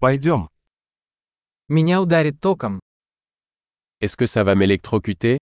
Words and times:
Пойдем. 0.00 0.48
Меня 1.66 2.00
ударит 2.00 2.40
током. 2.40 2.78
Est-ce 4.00 4.16
que 4.16 4.26
ça 4.28 4.44
va 4.44 4.54
m'électrocuter 4.54 5.38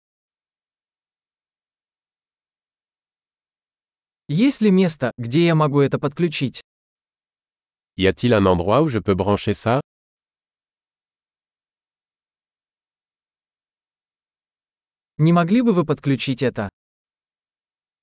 Есть 4.27 4.61
ли 4.61 4.69
место, 4.69 5.11
где 5.17 5.43
я 5.47 5.55
могу 5.55 5.81
это 5.81 5.97
подключить? 5.97 6.61
Y 7.97 8.05
a-t-il 8.05 8.33
un 8.35 8.45
endroit 8.45 8.83
où 8.83 8.87
je 8.89 8.99
peux 8.99 9.15
brancher 9.15 9.55
ça 9.55 9.81
Не 15.17 15.33
могли 15.33 15.63
бы 15.63 15.73
вы 15.73 15.83
подключить 15.83 16.43
это? 16.43 16.69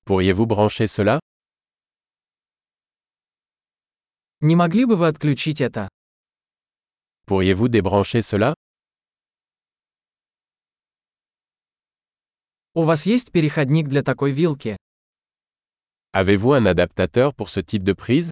Pourriez-vous 0.05 0.45
brancher 0.45 0.87
cela 0.87 1.21
Не 4.41 4.57
могли 4.57 4.83
бы 4.83 4.97
вы 4.97 5.07
отключить 5.07 5.61
это? 5.61 5.87
Pourriez-vous 7.31 7.69
débrancher 7.69 8.21
cela 8.21 8.53
У 12.73 12.83
вас 12.83 13.05
есть 13.05 13.31
переходник 13.31 13.87
для 13.87 14.03
такой 14.03 14.33
вилки? 14.33 14.75
Avez-vous 16.11 16.51
un 16.51 16.65
adaptateur 16.65 17.33
pour 17.33 17.47
ce 17.47 17.61
type 17.61 17.85
de 17.85 17.93
prise 17.93 18.31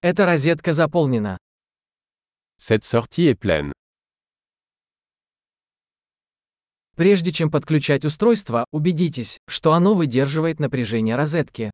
Эта 0.00 0.26
розетка 0.26 0.72
заполнена. 0.72 1.36
Cette 2.58 2.84
sortie 2.84 3.26
est 3.26 3.34
pleine. 3.34 3.72
Прежде 6.94 7.32
чем 7.32 7.50
подключать 7.50 8.04
устройство, 8.04 8.64
убедитесь, 8.70 9.38
что 9.48 9.72
оно 9.72 9.94
выдерживает 9.96 10.60
напряжение 10.60 11.16
розетки. 11.16 11.72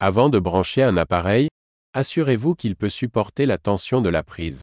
Avant 0.00 0.30
de 0.30 0.38
brancher 0.38 0.82
un 0.82 0.96
appareil, 0.96 1.48
assurez-vous 1.92 2.54
qu'il 2.54 2.74
peut 2.74 2.88
supporter 2.88 3.44
la 3.44 3.58
tension 3.58 4.00
de 4.00 4.08
la 4.08 4.22
prise. 4.22 4.62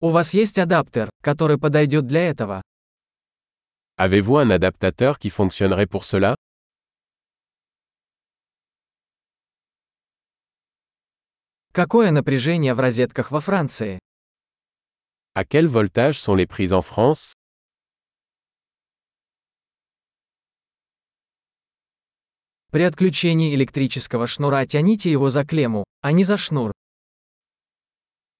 У 0.00 0.10
вас 0.10 0.32
есть 0.32 0.58
адаптер, 0.58 1.10
который 1.22 1.58
подойдет 1.58 2.06
для 2.06 2.30
этого? 2.30 2.62
Avez-vous 3.98 4.36
un 4.38 4.50
adaptateur 4.50 5.18
qui 5.18 5.28
fonctionnerait 5.28 5.88
pour 5.88 6.04
cela 6.04 6.36
Какое 11.72 12.10
напряжение 12.12 12.74
в 12.74 12.80
розетках 12.80 13.30
во 13.30 13.40
Франции? 13.40 13.98
À 15.34 15.44
quel 15.44 15.66
voltage 15.66 16.18
sont 16.18 16.34
les 16.34 16.46
prises 16.46 16.72
en 16.72 16.82
France 16.82 17.34
При 22.73 22.81
отключении 22.81 23.53
электрического 23.53 24.25
шнура 24.25 24.65
тяните 24.65 25.11
его 25.11 25.29
за 25.29 25.45
клемму, 25.45 25.83
а 26.01 26.11
не 26.11 26.23
за 26.23 26.37
шнур. 26.37 26.71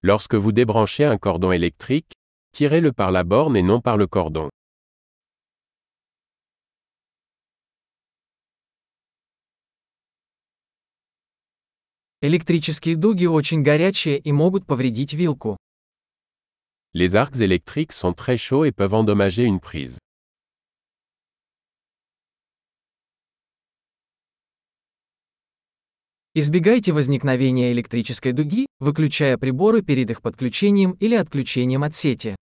Lorsque 0.01 0.33
vous 0.33 0.51
débranchez 0.51 1.03
un 1.03 1.19
cordon 1.19 1.51
électrique, 1.51 2.11
tirez-le 2.51 2.93
par 2.93 3.11
la 3.11 3.23
borne 3.23 3.55
et 3.55 3.61
non 3.61 3.79
par 3.79 3.95
le 3.95 4.07
cordon. 4.07 4.49
Электрические 12.21 12.95
дуги 12.95 13.27
очень 13.27 13.61
горячие 13.61 14.17
и 14.17 14.31
могут 14.31 14.65
повредить 14.65 15.13
вилку. 15.13 15.57
Les 16.93 17.13
arcs 17.13 17.39
électriques 17.39 17.91
sont 17.91 18.13
très 18.13 18.37
chauds 18.37 18.65
et 18.65 18.71
peuvent 18.71 18.95
endommager 18.95 19.43
une 19.43 19.59
prise. 19.59 19.99
Избегайте 26.35 26.91
возникновения 26.93 27.71
электрической 27.73 28.31
дуги, 28.31 28.65
выключая 28.79 29.37
приборы 29.37 29.83
перед 29.83 30.09
их 30.09 30.23
подключением 30.23 30.93
или 30.93 31.13
отключением 31.13 31.83
от 31.83 31.93
сети. 31.93 32.35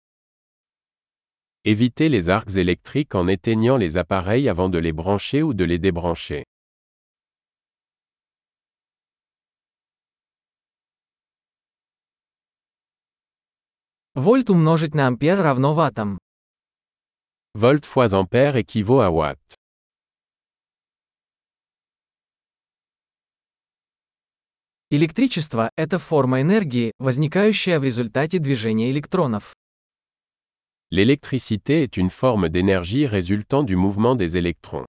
Évitez 1.66 2.08
les 2.08 2.30
arcs 2.30 2.56
électriques 2.56 3.16
en 3.16 3.28
éteignant 3.28 3.76
les 3.78 3.98
appareils 3.98 4.48
avant 4.48 4.70
de 4.70 4.80
les 4.80 4.94
brancher 4.94 5.44
ou 5.44 5.54
de 5.54 5.66
les 5.66 5.78
débrancher. 5.78 6.46
Вольт 14.16 14.50
умножить 14.50 14.96
на 14.96 15.08
ампер 15.08 15.38
равно 15.42 15.74
ваттам. 15.74 16.18
Volt 17.54 17.86
fois 17.86 18.14
ampère 18.14 18.56
équivaut 18.56 19.02
à 19.02 19.10
watt. 19.10 19.61
Электричество– 24.94 25.72
это 25.78 26.00
форма 26.00 26.42
энергии, 26.42 26.92
возникающая 27.00 27.80
в 27.80 27.84
результате 27.86 28.40
движения 28.40 28.92
электронов. 28.92 29.56
L'électricité 30.92 31.84
est 31.84 31.96
une 31.96 32.10
forme 32.10 32.50
d'énergie 32.50 33.08
résultant 33.08 33.64
du 33.64 33.78
mouvement 33.78 34.16
des 34.16 34.36
électrons. 34.36 34.86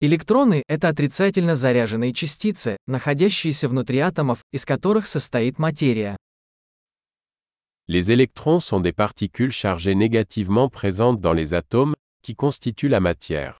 Электроны– 0.00 0.62
это 0.68 0.86
отрицательно 0.86 1.56
заряженные 1.56 2.12
частицы, 2.12 2.76
находящиеся 2.86 3.68
внутри 3.68 3.98
атомов, 3.98 4.44
из 4.52 4.64
которых 4.64 5.08
состоит 5.08 5.58
материя. 5.58 6.16
Les 7.88 8.12
électrons 8.12 8.60
sont 8.60 8.78
des 8.78 8.92
particules 8.92 9.50
chargées 9.50 9.96
négativement 9.96 10.68
présentes 10.68 11.20
dans 11.20 11.32
les 11.32 11.52
atomes, 11.52 11.96
qui 12.21 12.35
constituent 12.35 12.89
la 12.89 12.99
matière. 12.99 13.59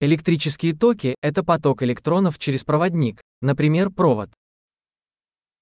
Электрические 0.00 0.74
токи – 0.74 1.22
это 1.22 1.42
поток 1.42 1.82
электронов 1.82 2.38
через 2.38 2.64
проводник, 2.64 3.22
например, 3.40 3.90
провод. 3.90 4.30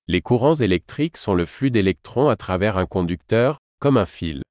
Les 0.06 0.20
courants 0.20 0.56
électriques 0.56 1.16
sont 1.16 1.34
le 1.34 1.46
flux 1.46 1.70
d'électrons 1.70 2.28
à 2.28 2.36
travers 2.36 2.76
un 2.76 2.86
conducteur, 2.86 3.58
comme 3.78 3.96
un 3.96 4.06
fil. 4.06 4.42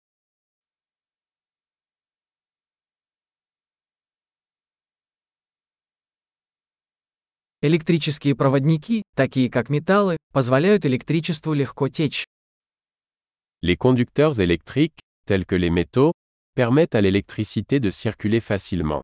Электрические 7.60 8.36
проводники, 8.36 9.02
такие 9.16 9.50
как 9.50 9.68
металлы, 9.68 10.16
позволяют 10.32 10.86
электричеству 10.86 11.54
легко 11.54 11.88
течь. 11.88 12.24
Les 13.62 13.76
conducteurs 13.76 14.38
électriques, 14.38 15.00
tels 15.26 15.44
que 15.44 15.56
les 15.56 15.68
métaux, 15.68 16.12
permettent 16.54 16.94
à 16.94 17.00
l'électricité 17.00 17.80
de 17.80 17.90
circuler 17.90 18.38
facilement. 18.38 19.02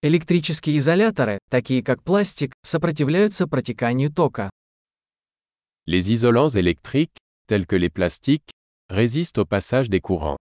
Электрические 0.00 0.78
изоляторы, 0.78 1.38
такие 1.50 1.82
как 1.82 2.02
пластик, 2.02 2.54
сопротивляются 2.62 3.46
протеканию 3.46 4.10
тока. 4.10 4.48
Les 5.86 6.10
isolants 6.10 6.56
électriques, 6.56 7.18
tels 7.46 7.66
que 7.66 7.76
les 7.76 7.90
plastiques, 7.90 8.50
résistent 8.88 9.36
au 9.36 9.44
passage 9.44 9.90
des 9.90 10.00
courants. 10.00 10.38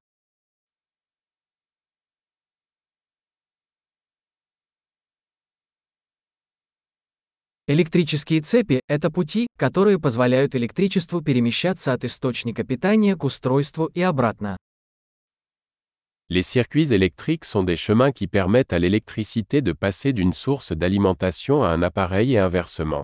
Электрические 7.70 8.40
цепи– 8.40 8.80
это 8.88 9.12
пути, 9.12 9.48
которые 9.58 10.00
позволяют 10.00 10.56
электричеству 10.56 11.22
перемещаться 11.22 11.92
от 11.92 12.06
источника 12.06 12.64
питания 12.64 13.18
к 13.18 13.26
устройству 13.26 13.88
и 13.88 14.02
обратно. 14.02 14.56
Les 16.30 16.44
circuits 16.44 16.94
électriques 16.94 17.44
sont 17.44 17.66
des 17.66 17.76
chemins 17.76 18.14
qui 18.14 18.28
permettent 18.28 18.72
à 18.72 18.80
l'électricité 18.80 19.60
de 19.60 19.74
passer 19.74 20.14
d'une 20.14 20.32
source 20.32 20.72
d'alimentation 20.72 21.62
à 21.66 21.72
un 21.72 21.82
appareil 21.82 22.36
et 22.36 22.38
inversement. 22.38 23.04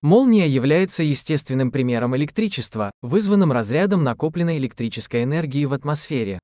Молния 0.00 0.46
является 0.46 1.02
естественным 1.02 1.72
примером 1.72 2.14
электричества, 2.14 2.92
вызванным 3.02 3.50
разрядом 3.50 4.04
накопленной 4.04 4.58
электрической 4.58 5.24
энергии 5.24 5.64
в 5.64 5.72
атмосфере. 5.72 6.38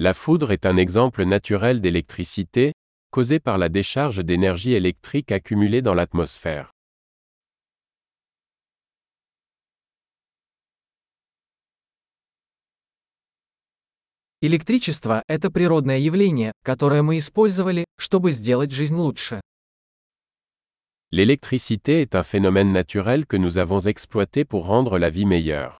La 0.00 0.12
foudre 0.12 0.52
est 0.52 0.66
un 0.66 0.76
exemple 0.76 1.24
naturel 1.24 1.80
d'électricité, 1.80 2.72
causé 3.10 3.40
par 3.40 3.56
la 3.56 3.68
décharge 3.68 4.24
d'énergie 4.24 4.74
électrique 4.74 5.32
accumulée 5.32 5.80
dans 5.80 5.94
l'atmosphère. 5.94 6.72
Электричество – 14.42 15.28
это 15.28 15.50
природное 15.50 15.98
явление, 15.98 16.52
которое 16.62 17.02
мы 17.02 17.16
использовали, 17.16 17.86
чтобы 17.98 18.32
сделать 18.32 18.70
жизнь 18.70 18.96
лучше. 18.96 19.40
L'électricité 21.10 22.02
est 22.02 22.14
un 22.14 22.22
phénomène 22.22 22.70
naturel 22.70 23.24
que 23.24 23.38
nous 23.38 23.56
avons 23.56 23.80
exploité 23.80 24.44
pour 24.44 24.66
rendre 24.66 24.98
la 24.98 25.08
vie 25.08 25.24
meilleure. 25.24 25.78